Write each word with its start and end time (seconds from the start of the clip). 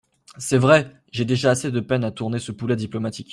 C’est 0.39 0.57
vrai!… 0.57 0.95
j’ai 1.11 1.25
déjà 1.25 1.51
assez 1.51 1.69
de 1.69 1.79
peine 1.79 2.03
à 2.03 2.09
tourner 2.09 2.39
ce 2.39 2.51
poulet 2.51 2.75
diplomatique… 2.75 3.29